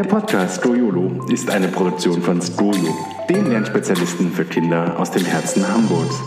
Der 0.00 0.08
Podcast 0.08 0.60
Stroyolo 0.60 1.26
ist 1.28 1.50
eine 1.50 1.68
Produktion 1.68 2.22
von 2.22 2.40
Stroyo, 2.40 2.96
den 3.28 3.50
Lernspezialisten 3.50 4.32
für 4.32 4.46
Kinder 4.46 4.98
aus 4.98 5.10
dem 5.10 5.26
Herzen 5.26 5.62
Hamburgs. 5.68 6.18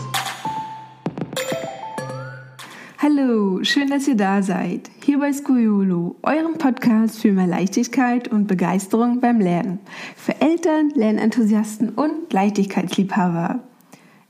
Hallo, 2.98 3.64
schön, 3.64 3.88
dass 3.88 4.06
ihr 4.06 4.14
da 4.14 4.42
seid. 4.42 4.88
Hier 5.02 5.18
bei 5.18 5.32
Skuyolo, 5.32 6.14
eurem 6.22 6.56
Podcast 6.56 7.18
für 7.18 7.32
mehr 7.32 7.48
Leichtigkeit 7.48 8.28
und 8.28 8.46
Begeisterung 8.46 9.20
beim 9.20 9.40
Lernen. 9.40 9.80
Für 10.14 10.40
Eltern, 10.40 10.90
Lernenthusiasten 10.94 11.88
und 11.88 12.32
Leichtigkeitsliebhaber. 12.32 13.58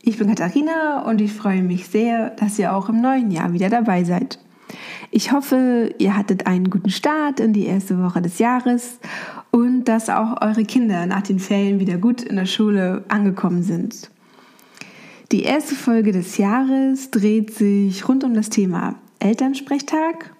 Ich 0.00 0.16
bin 0.16 0.28
Katharina 0.28 1.02
und 1.02 1.20
ich 1.20 1.34
freue 1.34 1.62
mich 1.62 1.88
sehr, 1.88 2.30
dass 2.30 2.58
ihr 2.58 2.74
auch 2.74 2.88
im 2.88 3.02
neuen 3.02 3.30
Jahr 3.30 3.52
wieder 3.52 3.68
dabei 3.68 4.04
seid. 4.04 4.38
Ich 5.10 5.32
hoffe, 5.32 5.94
ihr 5.98 6.16
hattet 6.16 6.46
einen 6.46 6.70
guten 6.70 6.90
Start 6.90 7.40
in 7.40 7.52
die 7.52 7.66
erste 7.66 8.02
Woche 8.02 8.20
des 8.20 8.38
Jahres 8.38 8.98
und 9.54 9.84
dass 9.84 10.10
auch 10.10 10.42
eure 10.42 10.64
Kinder 10.64 11.06
nach 11.06 11.22
den 11.22 11.38
Ferien 11.38 11.78
wieder 11.78 11.96
gut 11.96 12.22
in 12.22 12.34
der 12.34 12.44
Schule 12.44 13.04
angekommen 13.06 13.62
sind. 13.62 14.10
Die 15.30 15.44
erste 15.44 15.76
Folge 15.76 16.10
des 16.10 16.38
Jahres 16.38 17.12
dreht 17.12 17.54
sich 17.54 18.08
rund 18.08 18.24
um 18.24 18.34
das 18.34 18.50
Thema 18.50 18.96
Elternsprechtag 19.20 20.33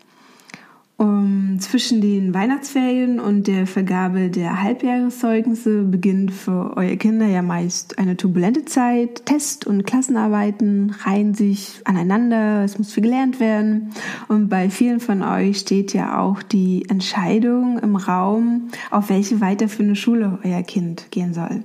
um, 0.97 1.57
zwischen 1.59 2.01
den 2.01 2.35
Weihnachtsferien 2.35 3.19
und 3.19 3.47
der 3.47 3.67
Vergabe 3.67 4.31
der 4.31 4.63
Halbjahreszeugnisse 4.63 5.83
beginnt 5.83 6.33
für 6.33 6.77
eure 6.77 6.97
Kinder 6.97 7.27
ja 7.27 7.43
meist 7.43 7.99
eine 7.99 8.17
turbulente 8.17 8.65
Zeit. 8.65 9.27
Test- 9.27 9.67
und 9.67 9.85
Klassenarbeiten 9.85 10.95
reihen 11.05 11.35
sich 11.35 11.81
aneinander, 11.85 12.63
es 12.63 12.79
muss 12.79 12.93
viel 12.93 13.03
gelernt 13.03 13.41
werden. 13.41 13.91
Und 14.29 14.49
bei 14.49 14.71
vielen 14.71 15.01
von 15.01 15.23
euch 15.23 15.59
steht 15.59 15.93
ja 15.95 16.21
auch 16.21 16.43
die 16.43 16.85
Entscheidung 16.89 17.79
im 17.81 17.97
Raum, 17.97 18.69
auf 18.91 19.09
welche 19.11 19.41
weiterführende 19.41 19.97
Schule 19.97 20.39
euer 20.45 20.63
Kind 20.63 21.11
gehen 21.11 21.35
soll. 21.35 21.65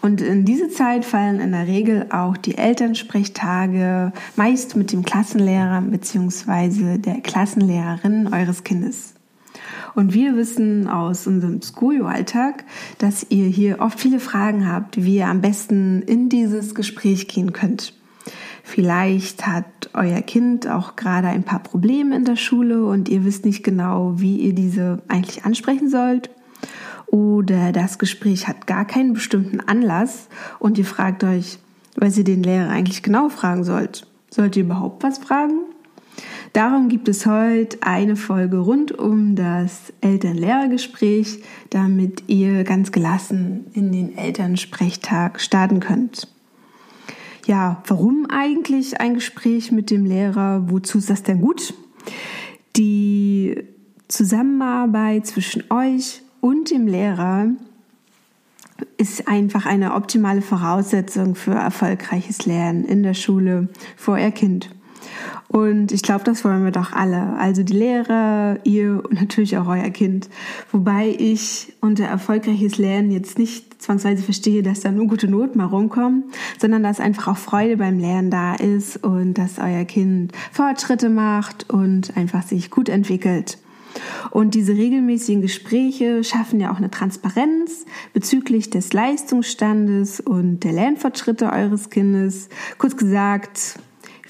Und 0.00 0.20
in 0.20 0.44
diese 0.44 0.68
Zeit 0.68 1.04
fallen 1.04 1.40
in 1.40 1.52
der 1.52 1.66
Regel 1.66 2.06
auch 2.10 2.36
die 2.36 2.56
Elternsprechtage, 2.56 4.12
meist 4.36 4.76
mit 4.76 4.92
dem 4.92 5.04
Klassenlehrer 5.04 5.80
bzw. 5.82 6.98
der 6.98 7.20
Klassenlehrerin 7.20 8.32
eures 8.32 8.62
Kindes. 8.62 9.14
Und 9.94 10.14
wir 10.14 10.36
wissen 10.36 10.86
aus 10.86 11.26
unserem 11.26 11.60
Schoolio-Alltag, 11.60 12.64
dass 12.98 13.26
ihr 13.30 13.46
hier 13.46 13.80
oft 13.80 13.98
viele 13.98 14.20
Fragen 14.20 14.70
habt, 14.70 15.02
wie 15.02 15.16
ihr 15.16 15.26
am 15.26 15.40
besten 15.40 16.02
in 16.02 16.28
dieses 16.28 16.76
Gespräch 16.76 17.26
gehen 17.26 17.52
könnt. 17.52 17.94
Vielleicht 18.62 19.46
hat 19.46 19.90
euer 19.94 20.20
Kind 20.20 20.68
auch 20.68 20.94
gerade 20.94 21.28
ein 21.28 21.42
paar 21.42 21.62
Probleme 21.62 22.14
in 22.14 22.24
der 22.24 22.36
Schule 22.36 22.84
und 22.84 23.08
ihr 23.08 23.24
wisst 23.24 23.44
nicht 23.44 23.64
genau, 23.64 24.20
wie 24.20 24.36
ihr 24.36 24.52
diese 24.52 25.02
eigentlich 25.08 25.44
ansprechen 25.44 25.88
sollt 25.88 26.30
oder 27.10 27.72
das 27.72 27.98
Gespräch 27.98 28.48
hat 28.48 28.66
gar 28.66 28.86
keinen 28.86 29.14
bestimmten 29.14 29.60
Anlass 29.60 30.28
und 30.58 30.78
ihr 30.78 30.84
fragt 30.84 31.24
euch, 31.24 31.58
was 31.96 32.16
ihr 32.18 32.24
den 32.24 32.42
Lehrer 32.42 32.70
eigentlich 32.70 33.02
genau 33.02 33.28
fragen 33.28 33.64
sollt. 33.64 34.06
Sollt 34.30 34.56
ihr 34.56 34.64
überhaupt 34.64 35.02
was 35.02 35.18
fragen? 35.18 35.60
Darum 36.52 36.88
gibt 36.88 37.08
es 37.08 37.26
heute 37.26 37.78
eine 37.82 38.16
Folge 38.16 38.58
rund 38.58 38.92
um 38.92 39.36
das 39.36 39.92
Eltern-Lehrer-Gespräch, 40.00 41.42
damit 41.70 42.24
ihr 42.26 42.64
ganz 42.64 42.90
gelassen 42.92 43.66
in 43.74 43.92
den 43.92 44.16
Elternsprechtag 44.16 45.40
starten 45.40 45.80
könnt. 45.80 46.28
Ja, 47.46 47.82
warum 47.86 48.26
eigentlich 48.28 49.00
ein 49.00 49.14
Gespräch 49.14 49.72
mit 49.72 49.90
dem 49.90 50.04
Lehrer? 50.04 50.70
Wozu 50.70 50.98
ist 50.98 51.10
das 51.10 51.22
denn 51.22 51.40
gut? 51.40 51.74
Die 52.76 53.64
Zusammenarbeit 54.08 55.26
zwischen 55.26 55.64
euch 55.70 56.22
und 56.40 56.70
dem 56.70 56.86
Lehrer 56.86 57.48
ist 58.96 59.28
einfach 59.28 59.66
eine 59.66 59.94
optimale 59.94 60.42
Voraussetzung 60.42 61.34
für 61.34 61.54
erfolgreiches 61.54 62.46
Lernen 62.46 62.84
in 62.84 63.02
der 63.02 63.14
Schule 63.14 63.68
für 63.96 64.12
euer 64.12 64.30
Kind. 64.30 64.70
Und 65.48 65.92
ich 65.92 66.02
glaube, 66.02 66.24
das 66.24 66.44
wollen 66.44 66.64
wir 66.64 66.72
doch 66.72 66.92
alle. 66.92 67.34
Also 67.38 67.62
die 67.62 67.72
Lehrer, 67.72 68.58
ihr 68.64 69.02
und 69.02 69.14
natürlich 69.14 69.56
auch 69.56 69.66
euer 69.66 69.90
Kind. 69.90 70.28
Wobei 70.70 71.16
ich 71.18 71.72
unter 71.80 72.04
erfolgreiches 72.04 72.76
Lernen 72.76 73.10
jetzt 73.10 73.38
nicht 73.38 73.82
zwangsweise 73.82 74.22
verstehe, 74.22 74.62
dass 74.62 74.80
da 74.80 74.90
nur 74.90 75.06
gute 75.06 75.26
Noten 75.26 75.58
mal 75.58 75.64
rumkommen, 75.64 76.24
sondern 76.60 76.82
dass 76.82 77.00
einfach 77.00 77.28
auch 77.28 77.38
Freude 77.38 77.78
beim 77.78 77.98
Lernen 77.98 78.30
da 78.30 78.54
ist 78.56 79.02
und 79.02 79.34
dass 79.34 79.58
euer 79.58 79.84
Kind 79.86 80.32
Fortschritte 80.52 81.08
macht 81.08 81.70
und 81.70 82.16
einfach 82.16 82.42
sich 82.42 82.70
gut 82.70 82.90
entwickelt. 82.90 83.58
Und 84.30 84.54
diese 84.54 84.72
regelmäßigen 84.72 85.42
Gespräche 85.42 86.24
schaffen 86.24 86.60
ja 86.60 86.72
auch 86.72 86.78
eine 86.78 86.90
Transparenz 86.90 87.84
bezüglich 88.12 88.70
des 88.70 88.92
Leistungsstandes 88.92 90.20
und 90.20 90.60
der 90.60 90.72
Lernfortschritte 90.72 91.52
eures 91.52 91.90
Kindes. 91.90 92.48
Kurz 92.78 92.96
gesagt, 92.96 93.78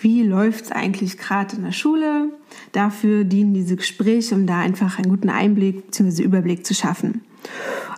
wie 0.01 0.23
läuft 0.23 0.67
es 0.67 0.73
eigentlich 0.73 1.19
gerade 1.19 1.57
in 1.57 1.65
der 1.65 1.73
Schule? 1.73 2.31
Dafür 2.73 3.25
dienen 3.25 3.55
diese 3.55 3.77
Gespräche, 3.77 4.35
um 4.35 4.47
da 4.47 4.59
einfach 4.59 4.99
einen 4.99 5.11
guten 5.11 5.31
Einblick 5.31 5.87
bzw. 5.87 6.23
Überblick 6.23 6.65
zu 6.65 6.75
schaffen. 6.75 7.23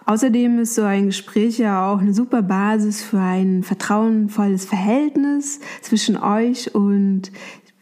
Außerdem 0.06 0.58
ist 0.60 0.74
so 0.74 0.82
ein 0.82 1.06
Gespräch 1.06 1.58
ja 1.58 1.88
auch 1.92 2.00
eine 2.00 2.14
super 2.14 2.42
Basis 2.42 3.02
für 3.02 3.20
ein 3.20 3.62
vertrauenvolles 3.62 4.64
Verhältnis 4.64 5.60
zwischen 5.82 6.16
euch 6.16 6.74
und 6.74 7.30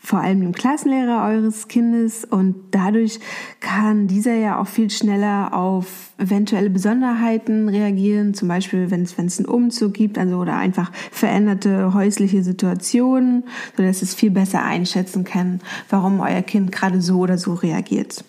vor 0.08 0.20
allem 0.20 0.40
dem 0.40 0.52
Klassenlehrer 0.52 1.28
eures 1.28 1.68
Kindes 1.68 2.24
und 2.24 2.54
dadurch 2.70 3.20
kann 3.60 4.06
dieser 4.06 4.36
ja 4.36 4.58
auch 4.58 4.66
viel 4.66 4.88
schneller 4.88 5.52
auf 5.52 6.12
eventuelle 6.16 6.70
Besonderheiten 6.70 7.68
reagieren, 7.68 8.32
zum 8.32 8.48
Beispiel 8.48 8.90
wenn 8.90 9.02
es, 9.02 9.18
wenn 9.18 9.26
es 9.26 9.38
einen 9.38 9.48
Umzug 9.48 9.92
gibt, 9.92 10.16
also 10.16 10.38
oder 10.38 10.56
einfach 10.56 10.90
veränderte 11.12 11.92
häusliche 11.92 12.42
Situationen, 12.42 13.44
so 13.76 13.82
dass 13.82 14.00
es 14.00 14.14
viel 14.14 14.30
besser 14.30 14.64
einschätzen 14.64 15.24
kann, 15.24 15.60
warum 15.90 16.20
euer 16.20 16.40
Kind 16.40 16.72
gerade 16.72 17.02
so 17.02 17.18
oder 17.18 17.36
so 17.36 17.52
reagiert. 17.52 18.24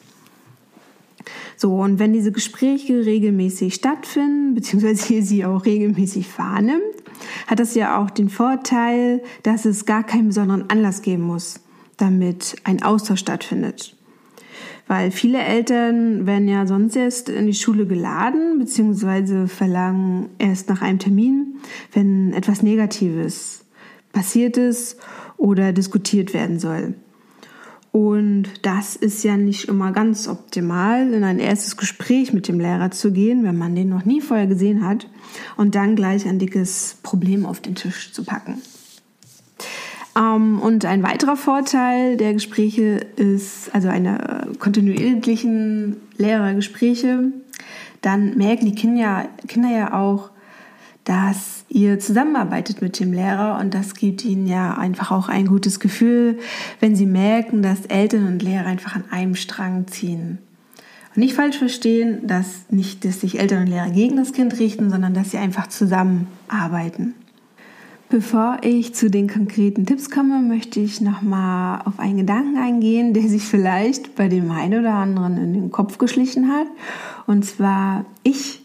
So, 1.56 1.76
und 1.76 1.98
wenn 1.98 2.12
diese 2.12 2.34
Gespräche 2.34 3.06
regelmäßig 3.06 3.74
stattfinden, 3.74 4.54
beziehungsweise 4.54 5.14
ihr 5.14 5.24
sie 5.24 5.46
auch 5.46 5.64
regelmäßig 5.64 6.28
wahrnimmt, 6.38 6.82
hat 7.48 7.60
das 7.60 7.74
ja 7.74 8.02
auch 8.02 8.10
den 8.10 8.28
Vorteil, 8.28 9.24
dass 9.44 9.64
es 9.64 9.86
gar 9.86 10.04
keinen 10.04 10.28
besonderen 10.28 10.70
Anlass 10.70 11.02
geben 11.02 11.24
muss 11.24 11.62
damit 12.00 12.56
ein 12.64 12.82
Austausch 12.82 13.20
stattfindet. 13.20 13.96
Weil 14.88 15.12
viele 15.12 15.40
Eltern 15.40 16.26
werden 16.26 16.48
ja 16.48 16.66
sonst 16.66 16.96
erst 16.96 17.30
in 17.30 17.46
die 17.46 17.54
Schule 17.54 17.86
geladen, 17.86 18.58
beziehungsweise 18.58 19.48
verlangen 19.48 20.30
erst 20.40 20.68
nach 20.68 20.82
einem 20.82 20.98
Termin, 20.98 21.58
wenn 21.94 22.34
etwas 22.34 22.64
Negatives 22.64 23.66
passiert 24.12 24.58
ist 24.58 24.98
oder 25.38 25.74
diskutiert 25.74 26.34
werden 26.34 26.60
soll. 26.60 26.96
Und 27.92 28.50
das 28.64 28.96
ist 28.96 29.24
ja 29.24 29.36
nicht 29.36 29.66
immer 29.66 29.92
ganz 29.92 30.28
optimal, 30.28 31.14
in 31.14 31.24
ein 31.24 31.40
erstes 31.40 31.76
Gespräch 31.76 32.34
mit 32.34 32.48
dem 32.48 32.60
Lehrer 32.60 32.92
zu 32.92 33.12
gehen, 33.12 33.44
wenn 33.44 33.58
man 33.58 33.76
den 33.76 33.90
noch 33.90 34.06
nie 34.06 34.22
vorher 34.22 34.48
gesehen 34.48 34.86
hat, 34.86 35.08
und 35.58 35.76
dann 35.76 35.96
gleich 35.96 36.28
ein 36.28 36.40
dickes 36.40 36.98
Problem 37.02 37.46
auf 37.46 37.62
den 37.62 37.76
Tisch 37.76 38.12
zu 38.12 38.24
packen. 38.24 38.62
Ähm, 40.20 40.60
und 40.60 40.86
ein 40.86 41.04
weiterer 41.04 41.38
Vorteil 41.38 42.18
der 42.18 42.34
Gespräche 42.34 43.06
ist, 43.16 43.74
also 43.74 43.88
eine 43.88 44.48
kontinuierlichen 44.60 45.98
Lehrergespräche, 46.18 47.32
dann 48.02 48.38
merken 48.38 48.66
die 48.66 48.76
Kinder, 48.76 49.28
Kinder 49.48 49.70
ja 49.70 49.94
auch, 49.94 50.30
dass 51.04 51.66
ihr 51.70 52.00
zusammenarbeitet 52.00 52.82
mit 52.82 53.00
dem 53.00 53.14
Lehrer 53.14 53.60
und 53.60 53.74
das 53.74 53.96
gibt 53.96 54.24
ihnen 54.26 54.48
ja 54.48 54.78
einfach 54.78 55.12
auch 55.12 55.28
ein 55.28 55.48
gutes 55.48 55.80
Gefühl, 55.80 56.40
wenn 56.80 56.96
sie 56.96 57.06
merken, 57.06 57.62
dass 57.62 57.86
Eltern 57.88 58.28
und 58.28 58.44
Lehrer 58.44 58.68
einfach 58.68 58.96
an 58.96 59.06
einem 59.10 59.36
Strang 59.36 59.88
ziehen. 59.88 60.38
Und 61.16 61.18
nicht 61.18 61.34
falsch 61.34 61.58
verstehen, 61.58 62.28
dass 62.28 62.66
nicht, 62.70 63.06
dass 63.06 63.22
sich 63.22 63.40
Eltern 63.40 63.64
und 63.64 63.68
Lehrer 63.68 63.90
gegen 63.90 64.18
das 64.18 64.34
Kind 64.34 64.60
richten, 64.60 64.90
sondern 64.90 65.14
dass 65.14 65.32
sie 65.32 65.38
einfach 65.38 65.68
zusammenarbeiten. 65.68 67.16
Bevor 68.12 68.58
ich 68.64 68.96
zu 68.96 69.12
den 69.12 69.30
konkreten 69.30 69.86
Tipps 69.86 70.10
komme, 70.10 70.42
möchte 70.42 70.80
ich 70.80 71.00
nochmal 71.00 71.84
auf 71.86 72.00
einen 72.00 72.18
Gedanken 72.18 72.58
eingehen, 72.58 73.14
der 73.14 73.22
sich 73.30 73.44
vielleicht 73.44 74.16
bei 74.16 74.28
dem 74.28 74.50
einen 74.50 74.80
oder 74.80 74.96
anderen 74.96 75.38
in 75.38 75.54
den 75.54 75.72
Kopf 75.72 76.00
geschlichen 76.00 76.52
hat. 76.52 76.66
Und 77.28 77.46
zwar, 77.46 78.06
ich 78.24 78.62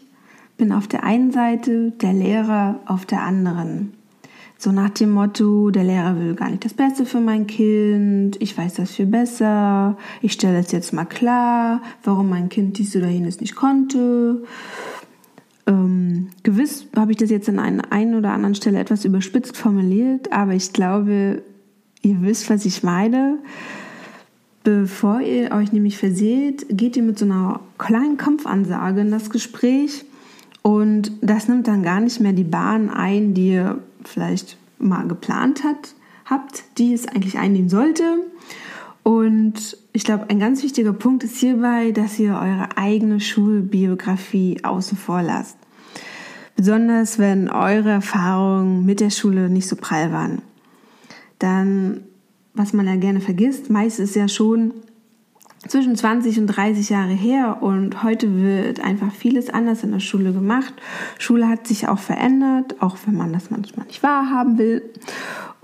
bin 0.57 0.71
auf 0.71 0.87
der 0.87 1.03
einen 1.03 1.31
Seite, 1.31 1.91
der 1.91 2.13
Lehrer 2.13 2.79
auf 2.87 3.05
der 3.05 3.21
anderen. 3.21 3.93
So 4.57 4.71
nach 4.71 4.89
dem 4.89 5.11
Motto, 5.11 5.69
der 5.69 5.83
Lehrer 5.83 6.17
will 6.17 6.33
gar 6.33 6.49
nicht 6.49 6.65
das 6.65 6.73
Beste 6.73 7.05
für 7.05 7.19
mein 7.19 7.45
Kind, 7.45 8.41
ich 8.41 8.57
weiß 8.57 8.73
das 8.75 8.91
viel 8.91 9.05
besser, 9.05 9.95
ich 10.23 10.33
stelle 10.33 10.57
es 10.57 10.71
jetzt 10.71 10.91
mal 10.91 11.05
klar, 11.05 11.83
warum 12.03 12.29
mein 12.29 12.49
Kind 12.49 12.79
dies 12.79 12.95
oder 12.95 13.09
jenes 13.09 13.41
nicht 13.41 13.55
konnte. 13.55 14.43
Ähm, 15.67 16.29
gewiss 16.43 16.87
habe 16.95 17.11
ich 17.11 17.17
das 17.17 17.29
jetzt 17.29 17.49
an 17.49 17.59
einer 17.59 17.91
einen 17.91 18.15
oder 18.15 18.31
anderen 18.31 18.55
Stelle 18.55 18.79
etwas 18.79 19.05
überspitzt 19.05 19.57
formuliert, 19.57 20.31
aber 20.31 20.53
ich 20.53 20.73
glaube, 20.73 21.41
ihr 22.01 22.21
wisst, 22.21 22.49
was 22.49 22.65
ich 22.65 22.83
meine. 22.83 23.39
Bevor 24.63 25.21
ihr 25.21 25.51
euch 25.51 25.71
nämlich 25.71 25.97
verseht, 25.97 26.65
geht 26.69 26.97
ihr 26.97 27.03
mit 27.03 27.19
so 27.19 27.25
einer 27.25 27.59
kleinen 27.77 28.17
Kampfansage 28.17 29.01
in 29.01 29.11
das 29.11 29.29
Gespräch 29.29 30.05
und 30.63 31.11
das 31.21 31.47
nimmt 31.47 31.67
dann 31.67 31.83
gar 31.83 31.99
nicht 31.99 32.19
mehr 32.19 32.33
die 32.33 32.43
Bahn 32.43 32.89
ein, 32.89 33.35
die 33.35 33.49
ihr 33.49 33.79
vielleicht 34.03 34.57
mal 34.79 35.07
geplant 35.07 35.63
hat, 35.63 35.93
habt, 36.25 36.63
die 36.79 36.93
es 36.93 37.07
eigentlich 37.07 37.37
einnehmen 37.37 37.69
sollte. 37.69 38.03
Und 39.03 39.77
ich 39.95 40.03
glaube, 40.03 40.29
ein 40.29 40.39
ganz 40.39 40.61
wichtiger 40.61 40.91
Punkt 40.91 41.23
ist 41.23 41.37
hierbei, 41.37 41.91
dass 41.91 42.19
ihr 42.19 42.33
eure 42.33 42.77
eigene 42.77 43.21
Schulbiografie 43.21 44.59
außen 44.61 44.97
vor 44.97 45.21
lasst. 45.21 45.57
Besonders 46.57 47.17
wenn 47.17 47.49
eure 47.49 47.91
Erfahrungen 47.91 48.85
mit 48.85 48.99
der 48.99 49.09
Schule 49.09 49.49
nicht 49.49 49.69
so 49.69 49.77
prall 49.77 50.11
waren. 50.11 50.41
Dann, 51.39 52.01
was 52.53 52.73
man 52.73 52.87
ja 52.87 52.97
gerne 52.97 53.21
vergisst, 53.21 53.69
meist 53.69 54.01
ist 54.01 54.17
ja 54.17 54.27
schon 54.27 54.73
zwischen 55.65 55.95
20 55.95 56.39
und 56.39 56.47
30 56.47 56.89
Jahre 56.89 57.13
her 57.13 57.61
und 57.61 58.03
heute 58.03 58.41
wird 58.41 58.81
einfach 58.81 59.13
vieles 59.13 59.49
anders 59.49 59.83
in 59.83 59.93
der 59.93 60.01
Schule 60.01 60.33
gemacht. 60.33 60.73
Schule 61.19 61.47
hat 61.47 61.67
sich 61.67 61.87
auch 61.87 61.99
verändert, 61.99 62.81
auch 62.81 62.97
wenn 63.05 63.15
man 63.15 63.31
das 63.31 63.49
manchmal 63.49 63.85
nicht 63.87 64.03
wahrhaben 64.03 64.57
will. 64.57 64.83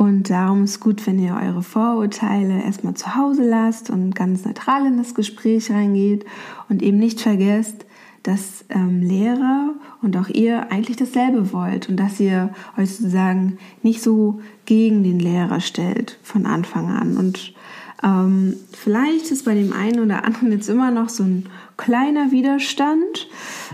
Und 0.01 0.31
darum 0.31 0.63
ist 0.63 0.79
gut, 0.79 1.05
wenn 1.05 1.19
ihr 1.19 1.39
eure 1.39 1.61
Vorurteile 1.61 2.63
erstmal 2.63 2.95
zu 2.95 3.15
Hause 3.15 3.47
lasst 3.47 3.91
und 3.91 4.15
ganz 4.15 4.43
neutral 4.45 4.87
in 4.87 4.97
das 4.97 5.13
Gespräch 5.13 5.69
reingeht 5.69 6.25
und 6.69 6.81
eben 6.81 6.97
nicht 6.97 7.21
vergesst, 7.21 7.85
dass 8.23 8.65
ähm, 8.69 9.03
Lehrer 9.03 9.75
und 10.01 10.17
auch 10.17 10.27
ihr 10.27 10.71
eigentlich 10.71 10.97
dasselbe 10.97 11.53
wollt 11.53 11.87
und 11.87 11.97
dass 11.97 12.19
ihr 12.19 12.51
euch 12.79 12.95
sozusagen 12.95 13.59
nicht 13.83 14.01
so 14.01 14.41
gegen 14.65 15.03
den 15.03 15.19
Lehrer 15.19 15.59
stellt 15.59 16.17
von 16.23 16.47
Anfang 16.47 16.89
an. 16.89 17.15
Und 17.15 17.53
ähm, 18.03 18.55
vielleicht 18.71 19.31
ist 19.31 19.45
bei 19.45 19.53
dem 19.53 19.73
einen 19.73 19.99
oder 19.99 20.23
anderen 20.25 20.51
jetzt 20.51 20.69
immer 20.69 20.91
noch 20.91 21.09
so 21.09 21.23
ein 21.23 21.45
kleiner 21.77 22.31
Widerstand 22.31 23.27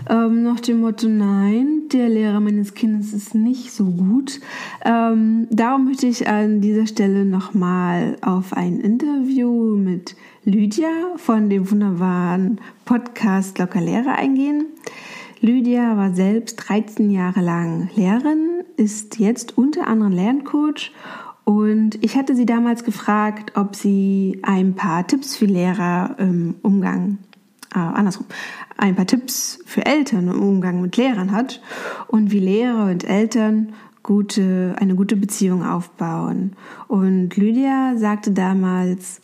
ähm, 0.08 0.42
nach 0.42 0.60
dem 0.60 0.80
Motto, 0.80 1.08
nein, 1.08 1.88
der 1.92 2.08
Lehrer 2.08 2.40
meines 2.40 2.74
Kindes 2.74 3.12
ist 3.12 3.34
nicht 3.34 3.72
so 3.72 3.84
gut. 3.84 4.40
Ähm, 4.84 5.46
darum 5.50 5.86
möchte 5.86 6.06
ich 6.06 6.28
an 6.28 6.60
dieser 6.60 6.86
Stelle 6.86 7.24
nochmal 7.24 8.16
auf 8.20 8.52
ein 8.52 8.80
Interview 8.80 9.76
mit 9.76 10.16
Lydia 10.44 10.88
von 11.16 11.50
dem 11.50 11.70
wunderbaren 11.70 12.60
Podcast 12.84 13.58
Locker 13.58 13.80
Lehrer 13.80 14.16
eingehen. 14.16 14.66
Lydia 15.40 15.96
war 15.96 16.14
selbst 16.14 16.56
13 16.68 17.10
Jahre 17.10 17.40
lang 17.40 17.90
Lehrerin, 17.94 18.64
ist 18.76 19.18
jetzt 19.18 19.56
unter 19.56 19.86
anderem 19.86 20.12
Lerncoach 20.12 20.90
und 21.48 22.04
ich 22.04 22.14
hatte 22.14 22.36
sie 22.36 22.44
damals 22.44 22.84
gefragt, 22.84 23.52
ob 23.56 23.74
sie 23.74 24.38
ein 24.42 24.74
paar 24.74 25.06
Tipps 25.06 25.34
für 25.34 25.46
Lehrer 25.46 26.14
im 26.18 26.56
Umgang, 26.60 27.16
äh, 27.74 27.78
andersrum, 27.78 28.26
ein 28.76 28.94
paar 28.94 29.06
Tipps 29.06 29.58
für 29.64 29.86
Eltern 29.86 30.28
im 30.28 30.42
Umgang 30.42 30.82
mit 30.82 30.98
Lehrern 30.98 31.32
hat 31.32 31.62
und 32.06 32.32
wie 32.32 32.40
Lehrer 32.40 32.90
und 32.90 33.08
Eltern 33.08 33.72
gute, 34.02 34.76
eine 34.78 34.94
gute 34.94 35.16
Beziehung 35.16 35.64
aufbauen. 35.64 36.52
Und 36.86 37.34
Lydia 37.38 37.94
sagte 37.96 38.32
damals, 38.32 39.22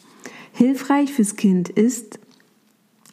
hilfreich 0.52 1.12
fürs 1.12 1.36
Kind 1.36 1.68
ist, 1.68 2.20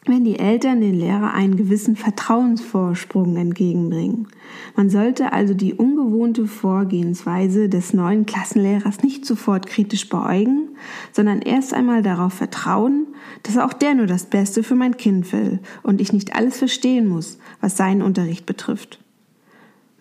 wenn 0.06 0.24
die 0.26 0.40
Eltern 0.40 0.82
den 0.82 0.96
Lehrer 1.00 1.34
einen 1.34 1.58
gewissen 1.58 1.96
Vertrauensvorsprung 1.96 3.36
entgegenbringen. 3.38 4.28
Man 4.76 4.90
sollte 4.90 5.32
also 5.32 5.54
die 5.54 5.76
ungewohnte 5.76 6.48
Vorgehensweise 6.48 7.70
des 7.70 7.94
neuen 7.94 8.26
Klassenlehrers 8.26 9.04
nicht 9.04 9.26
sofort 9.28 9.68
kritisch 9.68 10.10
beäugen, 10.10 10.70
sondern 11.12 11.42
erst 11.42 11.74
einmal 11.74 12.02
darauf 12.02 12.34
vertrauen, 12.34 13.08
dass 13.44 13.58
auch 13.58 13.74
der 13.74 13.94
nur 13.94 14.08
das 14.08 14.26
Beste 14.26 14.64
für 14.64 14.76
mein 14.76 14.98
Kind 14.98 15.32
will 15.34 15.60
und 15.84 16.02
ich 16.02 16.14
nicht 16.14 16.36
alles 16.36 16.58
verstehen 16.58 17.08
muss, 17.08 17.38
was 17.60 17.78
seinen 17.78 18.02
Unterricht 18.02 18.48
betrifft. 18.48 19.00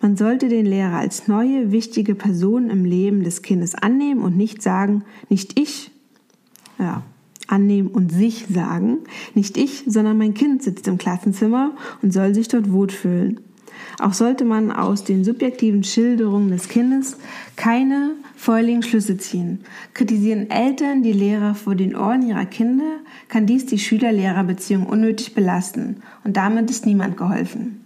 Man 0.01 0.17
sollte 0.17 0.49
den 0.49 0.65
Lehrer 0.65 0.97
als 0.97 1.27
neue, 1.27 1.71
wichtige 1.71 2.15
Person 2.15 2.71
im 2.71 2.85
Leben 2.85 3.23
des 3.23 3.43
Kindes 3.43 3.75
annehmen 3.75 4.21
und 4.21 4.35
nicht 4.35 4.63
sagen, 4.63 5.03
nicht 5.29 5.59
ich, 5.59 5.91
ja, 6.79 7.03
annehmen 7.51 7.89
und 7.89 8.11
sich 8.11 8.45
sagen. 8.49 8.99
Nicht 9.35 9.57
ich, 9.57 9.83
sondern 9.87 10.17
mein 10.17 10.33
Kind 10.33 10.63
sitzt 10.63 10.87
im 10.87 10.97
Klassenzimmer 10.97 11.71
und 12.01 12.13
soll 12.13 12.33
sich 12.33 12.47
dort 12.47 12.71
wohlfühlen. 12.71 13.39
Auch 13.99 14.13
sollte 14.13 14.45
man 14.45 14.71
aus 14.71 15.03
den 15.03 15.23
subjektiven 15.23 15.83
Schilderungen 15.83 16.49
des 16.49 16.67
Kindes 16.67 17.17
keine 17.55 18.11
feuligen 18.35 18.83
Schlüsse 18.83 19.17
ziehen. 19.17 19.59
Kritisieren 19.93 20.49
Eltern 20.49 21.03
die 21.03 21.13
Lehrer 21.13 21.55
vor 21.55 21.75
den 21.75 21.95
Ohren 21.95 22.27
ihrer 22.27 22.45
Kinder, 22.45 22.97
kann 23.27 23.45
dies 23.45 23.65
die 23.65 23.79
Schüler-Lehrer-Beziehung 23.79 24.85
unnötig 24.85 25.35
belasten 25.35 25.97
und 26.23 26.37
damit 26.37 26.69
ist 26.69 26.85
niemand 26.85 27.17
geholfen. 27.17 27.81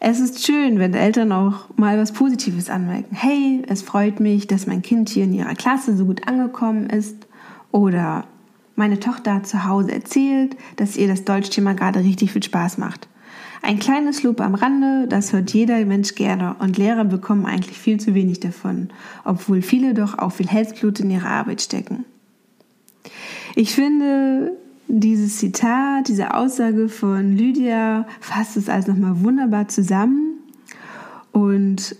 Es 0.00 0.20
ist 0.20 0.46
schön, 0.46 0.78
wenn 0.78 0.94
Eltern 0.94 1.32
auch 1.32 1.76
mal 1.76 1.98
was 1.98 2.12
Positives 2.12 2.70
anmerken. 2.70 3.16
Hey, 3.16 3.62
es 3.66 3.82
freut 3.82 4.20
mich, 4.20 4.46
dass 4.46 4.68
mein 4.68 4.82
Kind 4.82 5.08
hier 5.08 5.24
in 5.24 5.34
ihrer 5.34 5.56
Klasse 5.56 5.96
so 5.96 6.04
gut 6.04 6.28
angekommen 6.28 6.88
ist. 6.88 7.26
Oder 7.72 8.24
meine 8.78 9.00
Tochter 9.00 9.34
hat 9.34 9.46
zu 9.46 9.64
Hause 9.64 9.92
erzählt, 9.92 10.56
dass 10.76 10.96
ihr 10.96 11.08
das 11.08 11.24
Deutschthema 11.24 11.74
gerade 11.74 12.00
richtig 12.00 12.32
viel 12.32 12.42
Spaß 12.42 12.78
macht. 12.78 13.08
Ein 13.60 13.80
kleines 13.80 14.22
Lob 14.22 14.40
am 14.40 14.54
Rande, 14.54 15.08
das 15.08 15.32
hört 15.32 15.52
jeder 15.52 15.84
Mensch 15.84 16.14
gerne 16.14 16.54
und 16.60 16.78
Lehrer 16.78 17.04
bekommen 17.04 17.44
eigentlich 17.44 17.76
viel 17.76 17.98
zu 17.98 18.14
wenig 18.14 18.40
davon, 18.40 18.90
obwohl 19.24 19.62
viele 19.62 19.94
doch 19.94 20.18
auch 20.18 20.32
viel 20.32 20.46
Herzblut 20.46 21.00
in 21.00 21.10
ihre 21.10 21.26
Arbeit 21.26 21.60
stecken. 21.60 22.04
Ich 23.56 23.74
finde, 23.74 24.52
dieses 24.86 25.38
Zitat, 25.38 26.08
diese 26.08 26.34
Aussage 26.34 26.88
von 26.88 27.32
Lydia 27.36 28.06
fasst 28.20 28.56
es 28.56 28.68
also 28.68 28.92
nochmal 28.92 29.22
wunderbar 29.22 29.66
zusammen 29.66 30.38
und 31.32 31.96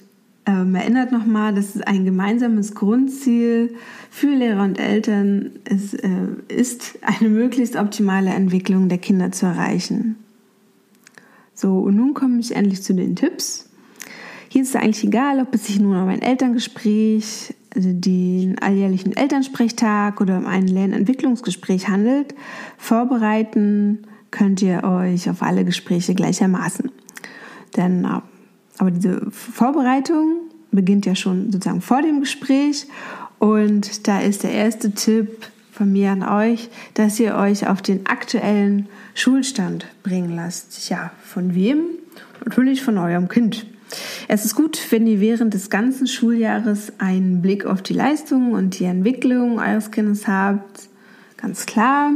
ähm, 0.49 0.75
erinnert 0.75 1.13
nochmal, 1.13 1.55
dass 1.55 1.75
es 1.75 1.83
ein 1.83 2.07
gemeinsames 2.07 2.75
Grundziel 2.75 3.75
für 4.11 4.29
Lehrer 4.29 4.65
und 4.65 4.79
Eltern 4.79 5.51
ist, 5.69 5.93
äh, 5.93 6.09
ist, 6.49 6.99
eine 7.03 7.29
möglichst 7.29 7.77
optimale 7.77 8.31
Entwicklung 8.31 8.89
der 8.89 8.97
Kinder 8.97 9.31
zu 9.31 9.45
erreichen. 9.45 10.17
So, 11.53 11.81
und 11.81 11.97
nun 11.97 12.15
komme 12.15 12.41
ich 12.41 12.57
endlich 12.57 12.83
zu 12.83 12.95
den 12.95 13.15
Tipps. 13.15 13.69
Hier 14.49 14.63
ist 14.63 14.71
es 14.71 14.77
eigentlich 14.77 15.05
egal, 15.05 15.41
ob 15.41 15.55
es 15.55 15.67
sich 15.67 15.79
nun 15.79 15.95
um 15.95 16.09
ein 16.09 16.23
Elterngespräch, 16.23 17.55
also 17.77 17.91
den 17.93 18.59
alljährlichen 18.59 19.15
Elternsprechtag 19.15 20.23
oder 20.23 20.39
um 20.39 20.47
ein 20.47 20.67
Lernentwicklungsgespräch 20.67 21.89
handelt. 21.89 22.35
Vorbereiten 22.79 24.07
könnt 24.31 24.63
ihr 24.63 24.83
euch 24.85 25.29
auf 25.29 25.43
alle 25.43 25.67
Gespräche 25.67 26.15
gleichermaßen. 26.15 26.91
Denn 27.77 28.05
äh, 28.05 28.21
aber 28.79 28.93
diese 28.93 29.31
Vorbereitung 29.31 30.48
beginnt 30.71 31.07
ja 31.07 31.15
schon 31.15 31.51
sozusagen 31.51 31.81
vor 31.81 32.03
dem 32.03 32.21
Gespräch 32.21 32.87
und 33.39 34.07
da 34.09 34.21
ist 34.21 34.43
der 34.43 34.53
erste 34.53 34.93
Tipp 34.93 35.47
von 35.73 35.93
mir 35.93 36.11
an 36.11 36.23
euch, 36.25 36.69
dass 36.95 37.21
ihr 37.21 37.37
euch 37.37 37.69
auf 37.69 37.83
den 37.83 38.07
aktuellen 38.07 38.89
Schulstand 39.15 39.87
bringen 40.03 40.35
lasst. 40.35 40.89
Ja, 40.89 41.13
von 41.23 41.55
wem? 41.55 41.83
Natürlich 42.45 42.83
von 42.83 42.99
eurem 42.99 43.29
Kind. 43.29 43.65
Es 44.27 44.45
ist 44.45 44.55
gut, 44.55 44.79
wenn 44.91 45.07
ihr 45.07 45.21
während 45.21 45.55
des 45.55 45.71
ganzen 45.71 46.07
Schuljahres 46.07 46.93
einen 46.99 47.41
Blick 47.41 47.65
auf 47.65 47.81
die 47.81 47.95
Leistungen 47.95 48.53
und 48.55 48.79
die 48.79 48.85
Entwicklung 48.85 49.59
eures 49.59 49.91
Kindes 49.91 50.27
habt. 50.27 50.89
Ganz 51.37 51.65
klar. 51.65 52.11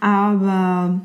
Aber 0.00 1.00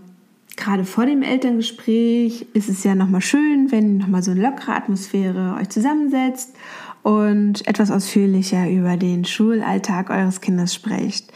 gerade 0.60 0.84
vor 0.84 1.06
dem 1.06 1.24
Elterngespräch 1.24 2.48
ist 2.54 2.70
es 2.70 2.84
ja 2.84 2.94
nochmal 2.94 3.22
schön, 3.22 3.72
wenn 3.72 3.98
nochmal 3.98 4.22
so 4.22 4.32
eine 4.32 4.42
lockere 4.42 4.76
Atmosphäre 4.76 5.56
euch 5.60 5.70
zusammensetzt 5.70 6.56
und 7.04 7.66
etwas 7.68 7.92
ausführlicher 7.92 8.70
über 8.70 8.98
den 8.98 9.26
Schulalltag 9.26 10.10
eures 10.10 10.42
Kindes 10.42 10.74
sprecht. 10.74 11.32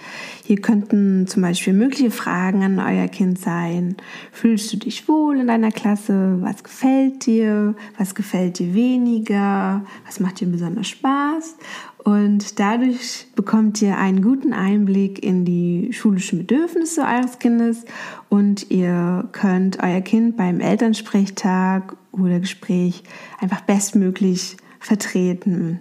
Hier 0.46 0.60
könnten 0.60 1.26
zum 1.26 1.42
Beispiel 1.42 1.74
mögliche 1.74 2.12
Fragen 2.12 2.64
an 2.64 2.80
euer 2.80 3.08
Kind 3.08 3.40
sein. 3.40 3.96
Fühlst 4.32 4.74
du 4.74 4.78
dich 4.78 5.08
wohl 5.08 5.40
in 5.40 5.48
deiner 5.48 5.72
Klasse? 5.72 6.38
Was 6.42 6.64
gefällt 6.64 7.26
dir? 7.26 7.76
Was 7.98 8.14
gefällt 8.14 8.60
dir 8.60 8.74
weniger? 8.74 9.86
Was 10.06 10.20
macht 10.20 10.42
dir 10.42 10.48
besonders 10.48 10.90
Spaß? 10.90 11.56
Und 12.04 12.60
dadurch 12.60 13.28
bekommt 13.36 13.82
ihr 13.82 13.98
einen 13.98 14.22
guten 14.22 14.52
Einblick 14.52 15.24
in 15.24 15.46
die 15.46 15.94
schulischen 15.94 16.40
Bedürfnisse 16.40 17.04
eures 17.04 17.40
Kindes 17.40 17.86
und 18.28 18.70
ihr 18.70 19.30
könnt 19.32 19.82
euer 19.82 20.02
Kind 20.02 20.36
beim 20.36 20.60
Elternsprechtag 20.60 21.96
oder 22.12 22.42
Gespräch 22.42 23.04
einfach 23.40 23.62
bestmöglich 23.62 24.58
vertreten. 24.86 25.80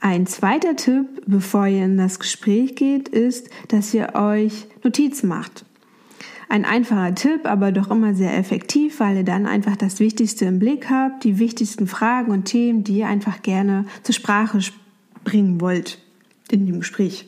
Ein 0.00 0.26
zweiter 0.26 0.76
Tipp, 0.76 1.22
bevor 1.26 1.66
ihr 1.66 1.84
in 1.84 1.96
das 1.96 2.18
Gespräch 2.18 2.74
geht, 2.74 3.08
ist, 3.08 3.48
dass 3.68 3.94
ihr 3.94 4.14
euch 4.14 4.66
Notizen 4.82 5.28
macht. 5.28 5.64
Ein 6.50 6.66
einfacher 6.66 7.14
Tipp, 7.14 7.46
aber 7.46 7.72
doch 7.72 7.90
immer 7.90 8.14
sehr 8.14 8.36
effektiv, 8.36 9.00
weil 9.00 9.16
ihr 9.16 9.24
dann 9.24 9.46
einfach 9.46 9.76
das 9.76 10.00
Wichtigste 10.00 10.44
im 10.44 10.58
Blick 10.58 10.90
habt, 10.90 11.24
die 11.24 11.38
wichtigsten 11.38 11.86
Fragen 11.86 12.32
und 12.32 12.44
Themen, 12.44 12.84
die 12.84 12.98
ihr 12.98 13.08
einfach 13.08 13.40
gerne 13.40 13.86
zur 14.02 14.14
Sprache 14.14 14.58
bringen 15.24 15.60
wollt 15.60 15.98
in 16.50 16.66
dem 16.66 16.80
Gespräch. 16.80 17.26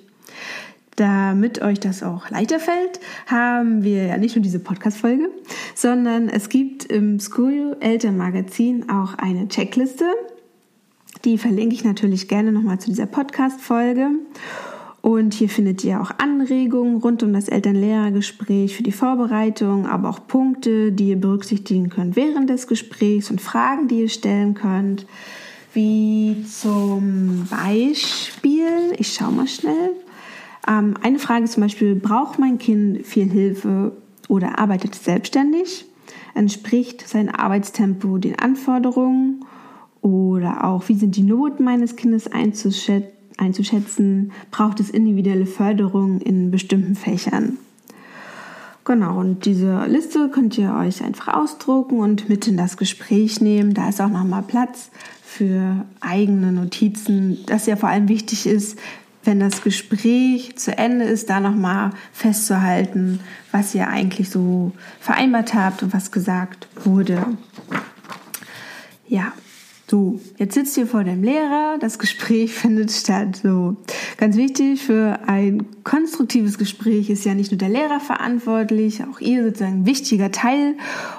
Damit 0.97 1.61
euch 1.63 1.81
das 1.81 2.03
auch 2.03 2.31
leichter 2.31 2.59
fällt, 2.59 3.01
haben 3.27 3.85
wir 3.85 4.07
ja 4.07 4.17
nicht 4.17 4.37
nur 4.37 4.43
diese 4.43 4.61
Podcast-Folge, 4.61 5.31
sondern 5.75 6.29
es 6.29 6.49
gibt 6.49 6.85
im 6.85 7.21
School 7.21 7.77
Elternmagazin 7.81 8.89
auch 8.89 9.15
eine 9.15 9.49
Checkliste. 9.49 10.07
Die 11.27 11.39
verlinke 11.39 11.75
ich 11.75 11.83
natürlich 11.83 12.29
gerne 12.29 12.53
nochmal 12.53 12.79
zu 12.79 12.89
dieser 12.89 13.07
Podcast-Folge. 13.07 14.11
Und 15.03 15.35
hier 15.35 15.49
findet 15.49 15.83
ihr 15.83 16.01
auch 16.01 16.13
Anregungen 16.19 16.99
rund 16.99 17.25
um 17.25 17.33
das 17.33 17.49
Eltern-Lehrer-Gespräch 17.49 18.77
für 18.77 18.85
die 18.85 18.93
Vorbereitung, 18.93 19.89
aber 19.89 20.09
auch 20.09 20.29
Punkte, 20.29 20.93
die 20.93 21.09
ihr 21.09 21.21
berücksichtigen 21.21 21.89
könnt 21.89 22.15
während 22.15 22.49
des 22.49 22.69
Gesprächs 22.69 23.29
und 23.33 23.41
Fragen, 23.41 23.89
die 23.89 24.03
ihr 24.03 24.09
stellen 24.09 24.55
könnt. 24.55 25.05
Wie 25.75 26.45
zum 26.49 27.49
Beispiel, 27.51 28.93
ich 28.97 29.13
schaue 29.13 29.33
mal 29.33 29.49
schnell, 29.49 29.91
ähm, 30.69 30.95
eine 31.03 31.19
Frage 31.19 31.47
zum 31.47 31.65
Beispiel, 31.65 31.97
braucht 31.97 32.39
mein 32.39 32.59
Kind 32.59 33.05
viel 33.05 33.29
Hilfe 33.29 33.97
oder 34.29 34.61
arbeitet 34.61 34.95
selbstständig? 34.95 35.87
Entspricht 36.35 37.09
sein 37.09 37.29
Arbeitstempo 37.29 38.19
den 38.19 38.39
Anforderungen? 38.39 39.45
Oder 40.07 40.63
auch, 40.63 40.89
wie 40.89 40.95
sind 40.95 41.17
die 41.17 41.25
Noten 41.25 41.65
meines 41.65 41.97
Kindes 41.97 42.31
einzuschätzen? 42.31 44.31
braucht 44.53 44.79
es 44.79 44.89
individuelle 44.89 45.47
Förderung 45.47 46.21
in 46.21 46.53
bestimmten 46.53 46.95
Fächern. 46.95 47.59
Genau, 48.85 49.19
und 49.19 49.47
diese 49.47 49.85
Liste 49.87 50.29
könnt 50.29 50.57
ihr 50.59 50.73
euch 50.75 51.03
einfach 51.03 51.35
ausdrucken 51.35 51.99
und 51.99 52.29
mit 52.29 52.47
in 52.47 52.57
das 52.57 52.77
Gespräch 52.77 53.41
nehmen. 53.41 53.75
Da 53.75 53.89
ist 53.89 54.01
auch 54.01 54.09
nochmal 54.09 54.45
Platz 54.45 54.93
für 55.25 55.85
eigene 55.99 56.53
Notizen, 56.53 57.39
das 57.47 57.67
ja 57.67 57.75
vor 57.75 57.89
allem 57.89 58.09
wichtig 58.09 58.47
ist, 58.47 58.79
wenn 59.25 59.41
das 59.41 59.63
Gespräch 59.63 60.57
zu 60.57 60.79
Ende 60.79 61.05
ist, 61.05 61.31
da 61.31 61.41
nochmal 61.41 61.91
festzuhalten, 62.13 63.19
was 63.51 63.75
ihr 63.75 63.89
eigentlich 63.89 64.31
so 64.31 64.71
vereinbart 65.01 65.53
habt 65.53 65.83
und 65.83 65.93
was 65.93 66.13
gesagt 66.13 66.69
wurde. 66.85 67.27
Ja, 69.09 69.33
so, 69.89 70.19
jetzt 70.37 70.55
sitzt 70.55 70.77
ihr 70.77 70.87
vor 70.89 71.05
dem 71.05 71.23
Lehrer, 71.23 71.79
das 71.79 71.99
Gespräch 71.99 72.55
findet 72.55 72.91
statt. 72.91 73.41
So, 73.43 73.77
ganz 74.17 74.37
wichtig 74.37 74.83
für 74.83 75.21
ein 75.27 75.67
konstruktives 75.85 76.59
Gespräch 76.59 77.09
ist 77.09 77.25
ja 77.25 77.35
nicht 77.35 77.53
nur 77.53 77.59
der 77.59 77.69
Lehrer 77.69 78.01
verantwortlich, 78.01 79.03
auch 79.05 79.21
ihr 79.21 79.45
sozusagen 79.45 79.83
ein 79.83 79.87
wichtiger 79.87 80.33
Teil. 80.33 80.75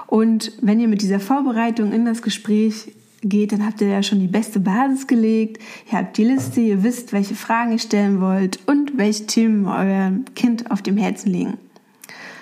Und 0.08 0.52
wenn 0.62 0.80
ihr 0.80 0.90
mit 0.90 1.02
dieser 1.02 1.22
Vorbereitung 1.22 1.94
in 1.94 2.06
das 2.06 2.22
Gespräch 2.22 2.92
geht, 3.22 3.54
dann 3.54 3.66
habt 3.66 3.80
ihr 3.80 3.88
ja 3.88 4.04
schon 4.04 4.20
die 4.20 4.28
beste 4.28 4.60
Basis 4.60 5.08
gelegt. 5.08 5.62
Ihr 5.90 5.98
habt 6.00 6.18
die 6.18 6.26
Liste, 6.26 6.60
ihr 6.60 6.84
wisst, 6.84 7.14
welche 7.14 7.36
Fragen 7.36 7.72
ihr 7.72 7.80
stellen 7.80 8.20
wollt 8.20 8.60
und 8.68 8.98
welche 8.98 9.26
Themen 9.28 9.66
eurem 9.66 10.26
Kind 10.36 10.72
auf 10.72 10.82
dem 10.82 10.98
Herzen 10.98 11.32
liegen. 11.32 11.54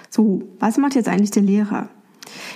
So, 0.10 0.44
was 0.60 0.78
macht 0.78 0.96
jetzt 0.96 1.08
eigentlich 1.08 1.32
der 1.32 1.44
Lehrer? 1.44 1.90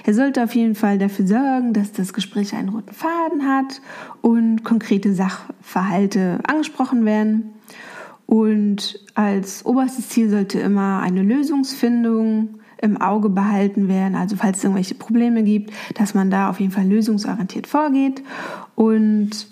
Er 0.06 0.14
sollte 0.14 0.44
auf 0.44 0.56
jeden 0.56 0.76
Fall 0.76 0.98
dafür 0.98 1.28
sorgen, 1.28 1.74
dass 1.74 1.92
das 1.92 2.14
Gespräch 2.14 2.54
einen 2.56 2.70
roten 2.70 2.94
Faden 2.94 3.48
hat 3.48 3.82
und 4.22 4.64
konkrete 4.64 5.14
Sachverhalte 5.14 6.40
angesprochen 6.48 7.06
werden. 7.06 7.54
Und 8.26 9.00
als 9.16 9.66
oberstes 9.66 10.10
Ziel 10.10 10.30
sollte 10.30 10.60
immer 10.60 11.00
eine 11.02 11.24
Lösungsfindung 11.24 12.60
im 12.82 13.02
Auge 13.02 13.30
behalten 13.30 13.88
werden. 13.88 14.16
Also 14.16 14.36
falls 14.36 14.60
es 14.60 14.64
irgendwelche 14.64 14.96
Probleme 14.96 15.44
gibt, 15.44 15.74
dass 15.96 16.14
man 16.14 16.30
da 16.30 16.50
auf 16.50 16.60
jeden 16.60 16.72
Fall 16.72 16.86
lösungsorientiert 16.86 17.68
vorgeht. 17.68 18.22
Und 18.76 19.48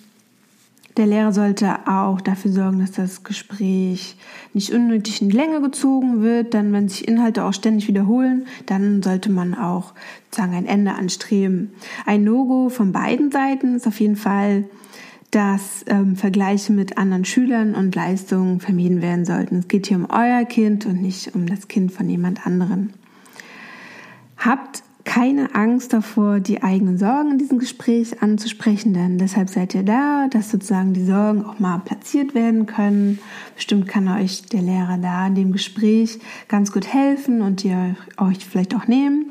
der 0.98 1.06
Lehrer 1.06 1.32
sollte 1.32 1.88
auch 1.88 2.20
dafür 2.22 2.52
sorgen, 2.52 2.80
dass 2.80 2.92
das 2.92 3.24
Gespräch 3.24 4.18
nicht 4.54 4.74
unnötig 4.74 5.22
in 5.22 5.30
die 5.30 5.38
Länge 5.38 5.62
gezogen 5.62 6.22
wird. 6.22 6.54
Dann, 6.54 6.74
wenn 6.74 6.90
sich 6.90 7.08
Inhalte 7.08 7.46
auch 7.46 7.54
ständig 7.54 7.88
wiederholen, 7.88 8.48
dann 8.66 9.04
sollte 9.04 9.32
man 9.32 9.54
auch 9.54 9.94
sagen 10.32 10.56
ein 10.56 10.66
Ende 10.66 10.94
anstreben. 10.94 11.72
Ein 12.06 12.24
No-Go 12.24 12.70
von 12.70 12.92
beiden 12.92 13.32
Seiten 13.32 13.76
ist 13.76 13.88
auf 13.88 14.00
jeden 14.00 14.16
Fall, 14.16 14.66
dass 15.32 15.84
ähm, 15.88 16.16
Vergleiche 16.16 16.74
mit 16.74 16.98
anderen 16.98 17.26
Schülern 17.26 17.76
und 17.76 17.94
Leistungen 17.94 18.60
vermieden 18.60 19.02
werden 19.02 19.26
sollten. 19.26 19.60
Es 19.60 19.68
geht 19.68 19.88
hier 19.88 19.98
um 19.98 20.08
euer 20.10 20.46
Kind 20.46 20.86
und 20.86 21.02
nicht 21.02 21.36
um 21.36 21.46
das 21.46 21.68
Kind 21.68 21.92
von 21.92 22.10
jemand 22.10 22.46
anderen. 22.48 22.94
Habt 24.38 24.84
keine 25.08 25.56
Angst 25.56 25.94
davor, 25.94 26.42
die 26.42 26.64
eigenen 26.64 26.98
Sorgen 26.98 27.32
in 27.32 27.38
diesem 27.38 27.60
Gespräch 27.60 28.22
anzusprechen, 28.22 28.94
denn 28.94 29.18
deshalb 29.18 29.50
seid 29.50 29.74
ihr 29.74 29.84
da, 29.84 30.28
dass 30.28 30.52
sozusagen 30.52 30.92
die 30.92 31.06
Sorgen 31.06 31.46
auch 31.46 31.60
mal 31.60 31.78
platziert 31.78 32.36
werden 32.36 32.66
können. 32.66 33.20
Bestimmt 33.56 33.88
kann 33.88 34.10
euch 34.10 34.42
der 34.48 34.62
Lehrer 34.62 34.98
da 34.98 35.28
in 35.28 35.36
dem 35.36 35.54
Gespräch 35.54 36.20
ganz 36.50 36.74
gut 36.74 36.88
helfen 36.88 37.42
und 37.42 37.64
ihr 37.64 37.96
euch 38.18 38.46
vielleicht 38.46 38.76
auch 38.76 38.88
nehmen. 38.88 39.28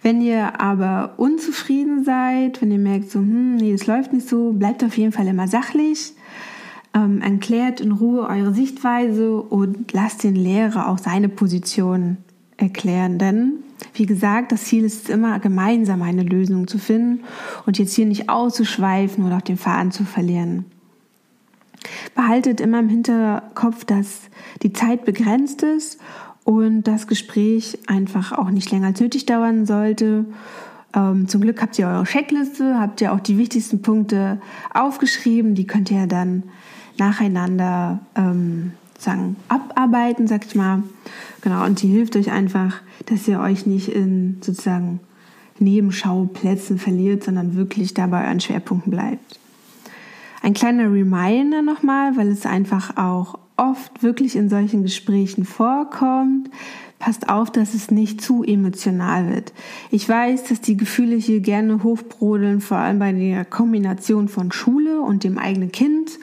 Wenn 0.00 0.22
ihr 0.22 0.58
aber 0.62 1.12
unzufrieden 1.18 2.04
seid, 2.04 2.62
wenn 2.62 2.72
ihr 2.72 2.78
merkt, 2.78 3.10
so, 3.10 3.18
hm, 3.18 3.56
nee, 3.56 3.72
es 3.72 3.86
läuft 3.86 4.14
nicht 4.14 4.26
so, 4.26 4.52
bleibt 4.54 4.82
auf 4.82 4.96
jeden 4.96 5.12
Fall 5.12 5.26
immer 5.26 5.46
sachlich. 5.46 6.14
Ähm, 6.94 7.20
erklärt 7.20 7.82
in 7.82 7.92
Ruhe 7.92 8.26
eure 8.26 8.54
Sichtweise 8.54 9.36
und 9.42 9.92
lasst 9.92 10.24
den 10.24 10.36
Lehrer 10.36 10.88
auch 10.88 10.98
seine 10.98 11.28
Position 11.28 12.16
erklären, 12.56 13.18
denn 13.18 13.58
wie 13.94 14.06
gesagt, 14.06 14.52
das 14.52 14.64
Ziel 14.64 14.84
ist 14.84 15.08
immer, 15.08 15.38
gemeinsam 15.38 16.02
eine 16.02 16.22
Lösung 16.22 16.68
zu 16.68 16.78
finden 16.78 17.24
und 17.66 17.78
jetzt 17.78 17.94
hier 17.94 18.06
nicht 18.06 18.28
auszuschweifen 18.28 19.24
oder 19.24 19.38
auch 19.38 19.42
den 19.42 19.56
Faden 19.56 19.92
zu 19.92 20.04
verlieren. 20.04 20.64
Behaltet 22.14 22.60
immer 22.60 22.78
im 22.78 22.88
Hinterkopf, 22.88 23.84
dass 23.84 24.22
die 24.62 24.72
Zeit 24.72 25.04
begrenzt 25.04 25.62
ist 25.62 25.98
und 26.44 26.84
das 26.84 27.06
Gespräch 27.06 27.78
einfach 27.86 28.32
auch 28.32 28.50
nicht 28.50 28.70
länger 28.70 28.88
als 28.88 29.00
nötig 29.00 29.26
dauern 29.26 29.66
sollte. 29.66 30.26
Ähm, 30.94 31.28
zum 31.28 31.40
Glück 31.40 31.60
habt 31.62 31.78
ihr 31.78 31.86
eure 31.86 32.04
Checkliste, 32.04 32.78
habt 32.78 33.00
ihr 33.00 33.12
auch 33.12 33.20
die 33.20 33.38
wichtigsten 33.38 33.82
Punkte 33.82 34.40
aufgeschrieben. 34.74 35.54
Die 35.54 35.66
könnt 35.66 35.90
ihr 35.90 36.06
dann 36.06 36.44
nacheinander 36.98 38.00
ähm, 38.14 38.72
sagen, 38.98 39.36
abarbeiten, 39.48 40.26
sag 40.26 40.44
ich 40.46 40.54
mal. 40.54 40.82
Genau, 41.42 41.64
und 41.64 41.82
die 41.82 41.88
hilft 41.88 42.16
euch 42.16 42.30
einfach, 42.30 42.80
dass 43.06 43.28
ihr 43.28 43.40
euch 43.40 43.66
nicht 43.66 43.88
in 43.88 44.38
sozusagen 44.40 45.00
Nebenschauplätzen 45.58 46.78
verliert, 46.78 47.24
sondern 47.24 47.56
wirklich 47.56 47.94
dabei 47.94 48.26
an 48.26 48.40
Schwerpunkten 48.40 48.90
bleibt. 48.90 49.38
Ein 50.42 50.54
kleiner 50.54 50.92
Reminder 50.92 51.62
nochmal, 51.62 52.16
weil 52.16 52.28
es 52.28 52.46
einfach 52.46 52.96
auch 52.96 53.38
oft 53.56 54.02
wirklich 54.02 54.34
in 54.36 54.48
solchen 54.48 54.82
Gesprächen 54.82 55.44
vorkommt. 55.44 56.50
Passt 56.98 57.28
auf, 57.28 57.50
dass 57.50 57.74
es 57.74 57.90
nicht 57.90 58.20
zu 58.20 58.44
emotional 58.44 59.28
wird. 59.28 59.52
Ich 59.90 60.08
weiß, 60.08 60.44
dass 60.44 60.60
die 60.60 60.76
Gefühle 60.76 61.16
hier 61.16 61.40
gerne 61.40 61.82
hochbrodeln, 61.82 62.60
vor 62.60 62.78
allem 62.78 62.98
bei 62.98 63.12
der 63.12 63.44
Kombination 63.44 64.28
von 64.28 64.52
Schule 64.52 65.00
und 65.00 65.24
dem 65.24 65.38
eigenen 65.38 65.72
Kind. 65.72 66.18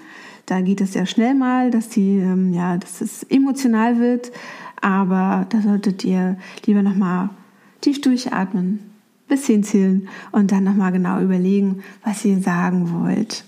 Da 0.46 0.62
geht 0.62 0.82
es 0.82 0.94
sehr 0.94 1.06
schnell 1.06 1.36
mal, 1.36 1.70
dass 1.70 1.90
die, 1.90 2.18
ähm, 2.18 2.54
ja, 2.54 2.78
dass 2.78 3.02
es 3.02 3.24
emotional 3.24 4.00
wird. 4.00 4.32
Aber 4.82 5.46
da 5.50 5.62
solltet 5.62 6.04
ihr 6.04 6.38
lieber 6.66 6.82
nochmal 6.82 7.30
tief 7.82 8.02
durchatmen, 8.02 8.80
bis 9.28 9.44
zehn 9.44 9.64
zählen 9.64 10.08
und 10.32 10.52
dann 10.52 10.64
nochmal 10.64 10.92
genau 10.92 11.22
überlegen, 11.22 11.84
was 12.04 12.26
ihr 12.26 12.40
sagen 12.40 12.92
wollt. 12.92 13.46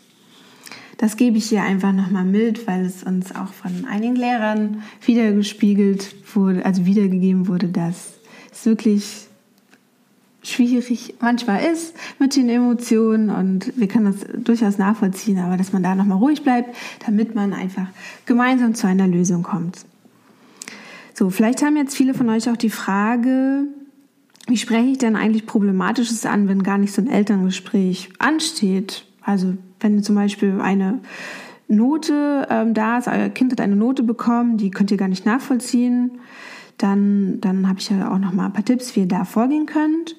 Das 0.98 1.18
gebe 1.18 1.38
ich 1.38 1.50
hier 1.50 1.64
einfach 1.64 1.94
nochmal 1.94 2.26
mit, 2.26 2.68
weil 2.68 2.86
es 2.86 3.02
uns 3.02 3.34
auch 3.36 3.52
von 3.52 3.86
einigen 3.86 4.16
Lehrern 4.16 4.84
wiedergespiegelt 5.04 6.36
wurde, 6.36 6.64
also 6.64 6.86
wiedergegeben 6.86 7.48
wurde, 7.48 7.70
dass 7.70 8.14
es 8.52 8.66
wirklich 8.68 9.28
schwierig 10.44 11.16
manchmal 11.20 11.64
ist 11.64 11.96
mit 12.20 12.36
den 12.36 12.50
Emotionen 12.50 13.30
und 13.30 13.74
wir 13.78 13.88
können 13.88 14.06
das 14.06 14.44
durchaus 14.44 14.78
nachvollziehen, 14.78 15.40
aber 15.40 15.58
dass 15.58 15.74
man 15.74 15.84
da 15.84 15.96
nochmal 15.96 16.18
ruhig 16.18 16.44
bleibt, 16.44 16.76
damit 17.06 17.36
man 17.36 17.54
einfach 17.54 17.88
gemeinsam 18.26 18.76
zu 18.76 18.88
einer 18.88 19.08
Lösung 19.08 19.44
kommt. 19.44 19.86
So, 21.22 21.30
vielleicht 21.30 21.62
haben 21.62 21.78
jetzt 21.78 21.96
viele 21.96 22.16
von 22.16 22.30
euch 22.30 22.50
auch 22.50 22.58
die 22.58 22.72
Frage, 22.72 23.68
wie 24.48 24.58
spreche 24.58 24.88
ich 24.88 24.98
denn 24.98 25.16
eigentlich 25.16 25.46
Problematisches 25.46 26.26
an, 26.26 26.48
wenn 26.48 26.64
gar 26.64 26.80
nicht 26.80 26.94
so 26.94 27.00
ein 27.00 27.08
Elterngespräch 27.08 28.10
ansteht? 28.18 29.06
Also 29.22 29.54
wenn 29.80 30.02
zum 30.02 30.16
Beispiel 30.16 30.60
eine 30.60 31.00
Note 31.68 32.48
ähm, 32.50 32.74
da 32.74 32.98
ist, 32.98 33.08
euer 33.08 33.30
Kind 33.30 33.52
hat 33.52 33.62
eine 33.62 33.76
Note 33.76 34.02
bekommen, 34.02 34.58
die 34.58 34.72
könnt 34.72 34.90
ihr 34.90 34.98
gar 34.98 35.10
nicht 35.10 35.28
nachvollziehen, 35.28 36.10
dann, 36.80 37.40
dann 37.40 37.70
habe 37.70 37.78
ich 37.78 37.92
ja 37.92 38.12
auch 38.12 38.18
noch 38.18 38.34
mal 38.34 38.48
ein 38.48 38.54
paar 38.54 38.66
Tipps, 38.66 38.96
wie 38.96 39.02
ihr 39.02 39.08
da 39.08 39.24
vorgehen 39.24 39.68
könnt. 39.68 40.16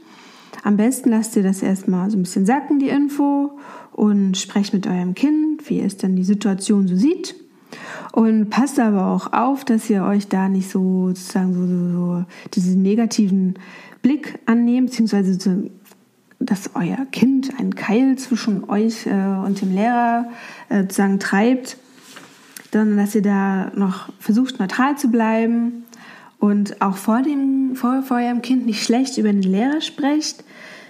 Am 0.62 0.76
besten 0.76 1.08
lasst 1.08 1.34
ihr 1.34 1.42
das 1.42 1.64
erstmal 1.64 2.12
so 2.12 2.16
ein 2.16 2.22
bisschen 2.22 2.46
sacken, 2.46 2.78
die 2.78 2.90
Info, 2.90 3.58
und 3.90 4.36
sprecht 4.36 4.72
mit 4.72 4.86
eurem 4.86 5.14
Kind, 5.14 5.68
wie 5.68 5.80
es 5.80 5.96
denn 5.96 6.14
die 6.14 6.22
Situation 6.22 6.86
so 6.86 6.94
sieht. 6.94 7.41
Und 8.12 8.50
passt 8.50 8.78
aber 8.78 9.06
auch 9.06 9.32
auf, 9.32 9.64
dass 9.64 9.88
ihr 9.88 10.04
euch 10.04 10.28
da 10.28 10.48
nicht 10.48 10.70
so 10.70 11.08
sozusagen 11.08 11.54
so, 11.54 11.66
so, 11.66 12.16
so 12.18 12.24
diesen 12.54 12.82
negativen 12.82 13.54
Blick 14.02 14.38
annehmt, 14.44 14.90
beziehungsweise 14.90 15.34
so, 15.34 15.70
dass 16.38 16.70
euer 16.74 17.06
Kind 17.10 17.58
einen 17.58 17.74
Keil 17.74 18.16
zwischen 18.18 18.68
euch 18.68 19.06
äh, 19.06 19.10
und 19.44 19.62
dem 19.62 19.72
Lehrer 19.74 20.28
äh, 20.68 20.82
sozusagen 20.82 21.20
treibt. 21.20 21.78
sondern 22.70 22.98
dass 22.98 23.14
ihr 23.14 23.22
da 23.22 23.72
noch 23.74 24.12
versucht, 24.18 24.58
neutral 24.58 24.98
zu 24.98 25.10
bleiben 25.10 25.84
und 26.38 26.82
auch 26.82 26.96
vor, 26.96 27.22
dem, 27.22 27.76
vor, 27.76 28.02
vor 28.02 28.18
eurem 28.18 28.42
Kind 28.42 28.66
nicht 28.66 28.82
schlecht 28.82 29.16
über 29.16 29.32
den 29.32 29.42
Lehrer 29.42 29.80
sprecht. 29.80 30.44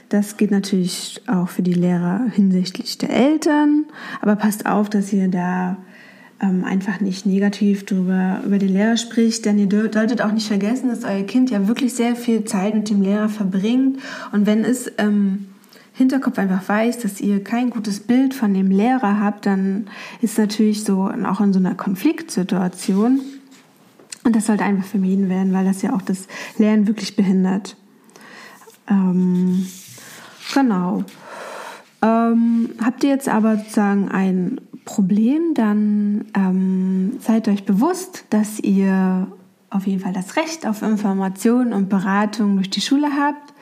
Das 0.08 0.36
geht 0.36 0.50
natürlich 0.50 1.22
auch 1.26 1.48
für 1.48 1.62
die 1.62 1.72
Lehrer 1.72 2.26
hinsichtlich 2.32 2.98
der 2.98 3.10
Eltern, 3.10 3.86
aber 4.20 4.36
passt 4.36 4.66
auf, 4.66 4.90
dass 4.90 5.12
ihr 5.12 5.28
da 5.28 5.76
ähm, 6.42 6.64
einfach 6.64 7.00
nicht 7.00 7.24
negativ 7.24 7.86
drüber, 7.86 8.42
über 8.44 8.58
den 8.58 8.70
Lehrer 8.70 8.96
spricht, 8.96 9.44
denn 9.44 9.58
ihr 9.58 9.68
solltet 9.92 10.20
auch 10.20 10.32
nicht 10.32 10.48
vergessen, 10.48 10.88
dass 10.88 11.04
euer 11.04 11.22
Kind 11.22 11.50
ja 11.50 11.68
wirklich 11.68 11.94
sehr 11.94 12.16
viel 12.16 12.44
Zeit 12.44 12.74
mit 12.74 12.90
dem 12.90 13.00
Lehrer 13.00 13.28
verbringt 13.28 14.00
und 14.32 14.44
wenn 14.44 14.64
es 14.64 14.90
ähm, 14.98 15.46
Hinterkopf 15.94 16.38
einfach 16.38 16.68
weiß, 16.68 16.98
dass 16.98 17.20
ihr 17.20 17.44
kein 17.44 17.70
gutes 17.70 18.00
Bild 18.00 18.34
von 18.34 18.54
dem 18.54 18.70
Lehrer 18.70 19.20
habt, 19.20 19.46
dann 19.46 19.86
ist 20.20 20.38
natürlich 20.38 20.84
so 20.84 21.10
auch 21.24 21.40
in 21.40 21.52
so 21.52 21.58
einer 21.58 21.74
Konfliktsituation 21.74 23.20
und 24.24 24.36
das 24.36 24.46
sollte 24.46 24.64
einfach 24.64 24.86
vermieden 24.86 25.28
werden, 25.28 25.52
weil 25.52 25.64
das 25.64 25.82
ja 25.82 25.94
auch 25.94 26.02
das 26.02 26.26
Lernen 26.58 26.86
wirklich 26.86 27.14
behindert. 27.14 27.76
Ähm, 28.88 29.66
genau. 30.54 31.04
Ähm, 32.02 32.70
habt 32.82 33.04
ihr 33.04 33.10
jetzt 33.10 33.28
aber 33.28 33.58
sozusagen 33.58 34.08
ein 34.08 34.60
Problem, 34.84 35.54
dann 35.54 36.24
ähm, 36.34 37.18
seid 37.20 37.48
euch 37.48 37.64
bewusst, 37.64 38.24
dass 38.30 38.58
ihr 38.58 39.28
auf 39.70 39.86
jeden 39.86 40.00
Fall 40.00 40.12
das 40.12 40.36
Recht 40.36 40.66
auf 40.66 40.82
Information 40.82 41.72
und 41.72 41.88
Beratung 41.88 42.56
durch 42.56 42.70
die 42.70 42.80
Schule 42.80 43.08
habt. 43.18 43.54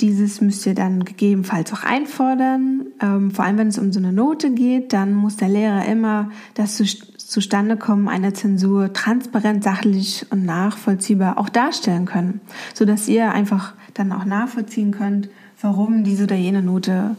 Dieses 0.00 0.40
müsst 0.40 0.66
ihr 0.66 0.74
dann 0.74 1.04
gegebenenfalls 1.04 1.72
auch 1.72 1.84
einfordern. 1.84 2.86
Ähm, 3.00 3.30
vor 3.30 3.44
allem, 3.44 3.58
wenn 3.58 3.68
es 3.68 3.78
um 3.78 3.92
so 3.92 4.00
eine 4.00 4.12
Note 4.12 4.50
geht, 4.50 4.92
dann 4.92 5.14
muss 5.14 5.36
der 5.36 5.48
Lehrer 5.48 5.86
immer 5.86 6.30
das 6.54 6.76
zu, 6.76 6.84
zustande 6.84 7.76
kommen 7.76 8.08
einer 8.08 8.34
Zensur 8.34 8.92
transparent, 8.92 9.64
sachlich 9.64 10.26
und 10.30 10.44
nachvollziehbar 10.44 11.38
auch 11.38 11.48
darstellen 11.48 12.04
können, 12.04 12.40
sodass 12.74 13.08
ihr 13.08 13.32
einfach 13.32 13.74
dann 13.94 14.12
auch 14.12 14.24
nachvollziehen 14.24 14.90
könnt, 14.90 15.28
warum 15.60 16.04
diese 16.04 16.24
oder 16.24 16.36
jene 16.36 16.62
Note 16.62 17.16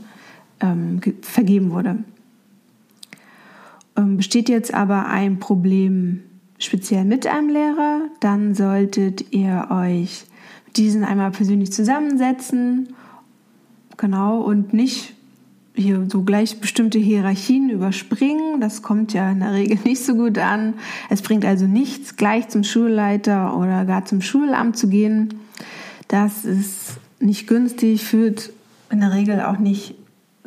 ähm, 0.60 1.00
vergeben 1.22 1.72
wurde. 1.72 1.98
Ähm, 3.96 4.18
besteht 4.18 4.50
jetzt 4.50 4.74
aber 4.74 5.08
ein 5.08 5.40
Problem 5.40 6.24
speziell 6.58 7.06
mit 7.06 7.28
einem 7.28 7.50
Lehrer, 7.50 8.02
dann 8.20 8.56
solltet 8.56 9.34
ihr 9.34 9.68
euch 9.70 10.26
diesen 10.76 11.04
einmal 11.04 11.32
persönlich 11.32 11.72
zusammensetzen, 11.72 12.96
genau, 13.98 14.42
und 14.42 14.74
nicht 14.74 15.14
hier 15.76 16.08
so 16.10 16.22
gleich 16.22 16.60
bestimmte 16.60 17.00
Hierarchien 17.00 17.70
überspringen. 17.70 18.62
Das 18.62 18.82
kommt 18.82 19.14
ja 19.14 19.32
in 19.32 19.40
der 19.40 19.54
Regel 19.54 19.78
nicht 19.84 20.04
so 20.04 20.16
gut 20.16 20.38
an. 20.38 20.76
Es 21.10 21.22
bringt 21.22 21.46
also 21.46 21.66
nichts, 21.66 22.16
gleich 22.16 22.50
zum 22.50 22.64
Schulleiter 22.64 23.58
oder 23.58 23.86
gar 23.86 24.06
zum 24.06 24.22
Schulamt 24.22 24.78
zu 24.78 24.88
gehen. 24.88 25.34
Das 26.08 26.46
ist 26.46 26.98
nicht 27.20 27.48
günstig, 27.48 28.04
führt 28.04 28.52
in 28.92 29.00
der 29.00 29.14
Regel 29.14 29.42
auch 29.42 29.58
nicht 29.58 29.96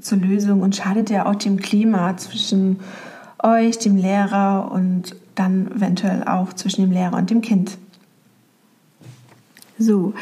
zur 0.00 0.19
Lösung 0.19 0.62
und 0.62 0.76
schadet 0.76 1.11
ja 1.11 1.26
auch 1.26 1.35
dem 1.35 1.57
Klima 1.57 2.17
zwischen 2.17 2.79
euch, 3.43 3.78
dem 3.78 3.97
Lehrer 3.97 4.71
und 4.73 5.14
dann 5.35 5.71
eventuell 5.76 6.25
auch 6.25 6.52
zwischen 6.52 6.83
dem 6.83 6.93
Lehrer 6.93 7.16
und 7.16 7.31
dem 7.31 7.40
Kind. 7.40 7.78
So, 9.78 10.14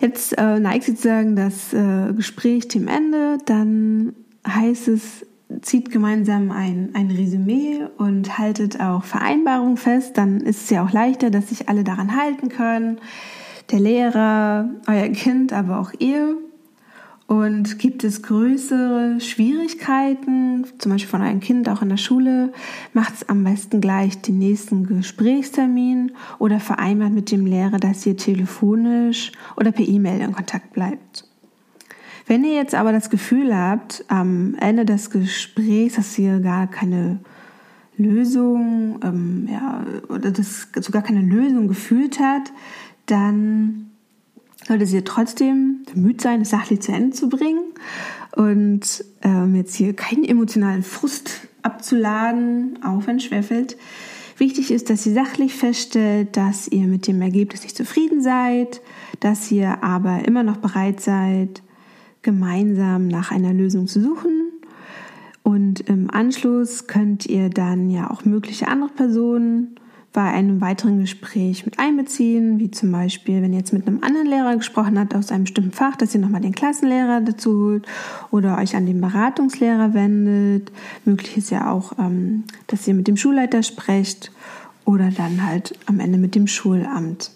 jetzt 0.00 0.36
äh, 0.38 0.60
neigt 0.60 0.84
sozusagen 0.84 1.36
das 1.36 1.72
äh, 1.72 2.12
Gespräch 2.12 2.68
dem 2.68 2.86
Ende. 2.86 3.38
Dann 3.46 4.12
heißt 4.46 4.88
es, 4.88 5.26
zieht 5.62 5.90
gemeinsam 5.90 6.50
ein, 6.50 6.90
ein 6.94 7.10
Resümee 7.10 7.80
und 7.96 8.38
haltet 8.38 8.80
auch 8.80 9.04
Vereinbarungen 9.04 9.76
fest. 9.76 10.18
Dann 10.18 10.40
ist 10.40 10.64
es 10.64 10.70
ja 10.70 10.84
auch 10.84 10.92
leichter, 10.92 11.30
dass 11.30 11.48
sich 11.48 11.68
alle 11.68 11.84
daran 11.84 12.16
halten 12.16 12.48
können. 12.48 12.98
Der 13.70 13.80
Lehrer, 13.80 14.68
euer 14.86 15.08
Kind, 15.08 15.52
aber 15.52 15.80
auch 15.80 15.92
ihr. 15.98 16.36
Und 17.30 17.78
gibt 17.78 18.02
es 18.02 18.22
größere 18.22 19.20
Schwierigkeiten, 19.20 20.64
zum 20.78 20.90
Beispiel 20.90 21.10
von 21.10 21.22
einem 21.22 21.38
Kind 21.38 21.68
auch 21.68 21.80
in 21.80 21.88
der 21.88 21.96
Schule, 21.96 22.52
macht 22.92 23.14
es 23.14 23.28
am 23.28 23.44
besten 23.44 23.80
gleich 23.80 24.20
den 24.20 24.38
nächsten 24.38 24.84
Gesprächstermin 24.84 26.10
oder 26.40 26.58
vereinbart 26.58 27.12
mit 27.12 27.30
dem 27.30 27.46
Lehrer, 27.46 27.78
dass 27.78 28.04
ihr 28.04 28.16
telefonisch 28.16 29.30
oder 29.56 29.70
per 29.70 29.86
E-Mail 29.86 30.22
in 30.22 30.32
Kontakt 30.32 30.72
bleibt. 30.72 31.24
Wenn 32.26 32.42
ihr 32.42 32.54
jetzt 32.54 32.74
aber 32.74 32.90
das 32.90 33.10
Gefühl 33.10 33.56
habt, 33.56 34.04
am 34.08 34.56
Ende 34.56 34.84
des 34.84 35.10
Gesprächs, 35.10 35.94
dass 35.94 36.18
ihr 36.18 36.40
gar 36.40 36.66
keine 36.66 37.20
Lösung, 37.96 38.98
ähm, 39.04 39.48
ja, 39.48 39.84
oder 40.08 40.32
das 40.32 40.66
sogar 40.80 41.02
keine 41.02 41.22
Lösung 41.22 41.68
gefühlt 41.68 42.18
hat, 42.18 42.52
dann 43.06 43.90
sollte 44.66 44.86
sie 44.86 45.02
trotzdem 45.02 45.84
bemüht 45.92 46.20
sein, 46.20 46.42
es 46.42 46.50
sachlich 46.50 46.80
zu 46.80 46.92
Ende 46.92 47.16
zu 47.16 47.28
bringen 47.28 47.72
und 48.36 49.04
ähm, 49.22 49.54
jetzt 49.54 49.74
hier 49.74 49.94
keinen 49.94 50.24
emotionalen 50.24 50.82
Frust 50.82 51.48
abzuladen, 51.62 52.78
auch 52.84 53.06
wenn 53.06 53.20
schwerfällt. 53.20 53.76
Wichtig 54.36 54.70
ist, 54.70 54.88
dass 54.88 55.04
ihr 55.04 55.12
sachlich 55.12 55.54
feststellt, 55.54 56.36
dass 56.36 56.66
ihr 56.68 56.86
mit 56.86 57.06
dem 57.06 57.20
Ergebnis 57.20 57.62
nicht 57.62 57.76
zufrieden 57.76 58.22
seid, 58.22 58.80
dass 59.20 59.50
ihr 59.50 59.84
aber 59.84 60.26
immer 60.26 60.42
noch 60.42 60.56
bereit 60.56 61.00
seid, 61.00 61.62
gemeinsam 62.22 63.08
nach 63.08 63.32
einer 63.32 63.52
Lösung 63.52 63.86
zu 63.86 64.00
suchen. 64.00 64.50
Und 65.42 65.80
im 65.80 66.10
Anschluss 66.10 66.86
könnt 66.86 67.26
ihr 67.26 67.50
dann 67.50 67.90
ja 67.90 68.10
auch 68.10 68.24
mögliche 68.24 68.68
andere 68.68 68.90
Personen 68.90 69.74
bei 70.12 70.22
einem 70.22 70.60
weiteren 70.60 71.00
Gespräch 71.00 71.64
mit 71.64 71.78
einbeziehen, 71.78 72.58
wie 72.58 72.70
zum 72.70 72.90
Beispiel, 72.90 73.42
wenn 73.42 73.52
ihr 73.52 73.60
jetzt 73.60 73.72
mit 73.72 73.86
einem 73.86 74.02
anderen 74.02 74.26
Lehrer 74.26 74.56
gesprochen 74.56 74.98
habt 74.98 75.14
aus 75.14 75.30
einem 75.30 75.44
bestimmten 75.44 75.70
Fach, 75.70 75.94
dass 75.94 76.14
ihr 76.14 76.20
nochmal 76.20 76.40
den 76.40 76.54
Klassenlehrer 76.54 77.20
dazu 77.20 77.52
holt 77.52 77.86
oder 78.32 78.58
euch 78.58 78.74
an 78.74 78.86
den 78.86 79.00
Beratungslehrer 79.00 79.94
wendet. 79.94 80.72
Möglich 81.04 81.36
ist 81.36 81.50
ja 81.50 81.70
auch, 81.70 81.92
ähm, 81.98 82.44
dass 82.66 82.88
ihr 82.88 82.94
mit 82.94 83.06
dem 83.06 83.16
Schulleiter 83.16 83.62
sprecht 83.62 84.32
oder 84.84 85.10
dann 85.10 85.46
halt 85.46 85.78
am 85.86 86.00
Ende 86.00 86.18
mit 86.18 86.34
dem 86.34 86.48
Schulamt. 86.48 87.30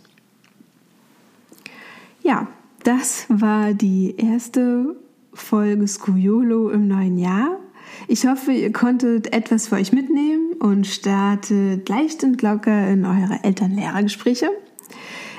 Ja, 2.22 2.48
das 2.82 3.26
war 3.28 3.72
die 3.72 4.16
erste 4.16 4.96
Folge 5.32 5.86
Skuriolo 5.86 6.70
im 6.70 6.88
neuen 6.88 7.18
Jahr. 7.18 7.58
Ich 8.06 8.26
hoffe, 8.26 8.52
ihr 8.52 8.70
konntet 8.72 9.32
etwas 9.32 9.68
für 9.68 9.76
euch 9.76 9.92
mitnehmen 9.92 10.52
und 10.60 10.86
startet 10.86 11.88
leicht 11.88 12.22
und 12.22 12.42
locker 12.42 12.86
in 12.88 13.06
eure 13.06 13.42
Eltern-Lehrer-Gespräche. 13.42 14.50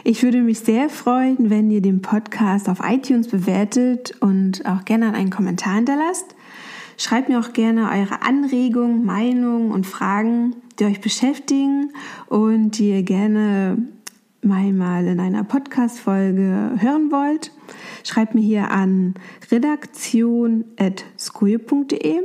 Ich 0.04 0.24
würde 0.24 0.42
mich 0.42 0.58
sehr 0.60 0.90
freuen, 0.90 1.52
wenn 1.52 1.70
ihr 1.70 1.82
den 1.82 2.02
Podcast 2.02 2.68
auf 2.68 2.80
iTunes 2.84 3.28
bewertet 3.28 4.16
und 4.20 4.66
auch 4.66 4.84
gerne 4.86 5.14
einen 5.14 5.30
Kommentar 5.30 5.76
hinterlasst. 5.76 6.36
Schreibt 6.98 7.30
mir 7.30 7.40
auch 7.40 7.54
gerne 7.54 7.92
eure 7.92 8.24
Anregungen, 8.24 9.06
Meinungen 9.06 9.72
und 9.72 9.86
Fragen, 9.86 10.56
die 10.80 10.86
euch 10.86 11.02
beschäftigen 11.02 11.94
und 12.28 12.80
die 12.80 12.90
ihr 12.92 13.04
gerne 13.04 13.78
mal 14.42 15.06
in 15.06 15.20
einer 15.20 15.44
Podcast-Folge 15.44 16.72
hören 16.78 17.12
wollt. 17.12 17.52
Schreibt 18.04 18.34
mir 18.34 18.42
hier 18.42 18.72
an 18.72 19.14
redaktion.skoje.de 19.52 22.22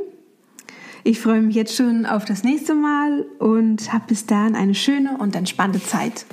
ich 1.04 1.20
freue 1.20 1.40
mich 1.40 1.54
jetzt 1.54 1.74
schon 1.76 2.06
auf 2.06 2.24
das 2.24 2.44
nächste 2.44 2.74
Mal 2.74 3.26
und 3.38 3.92
habe 3.92 4.04
bis 4.08 4.26
dahin 4.26 4.54
eine 4.54 4.74
schöne 4.74 5.16
und 5.18 5.34
entspannte 5.34 5.82
Zeit. 5.82 6.26